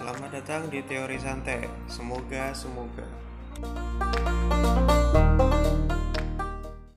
[0.00, 1.68] Selamat datang di Teori Santai.
[1.84, 3.04] Semoga semoga.